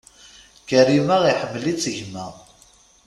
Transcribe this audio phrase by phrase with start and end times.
[0.67, 2.25] Karima iḥemmel-itt gma.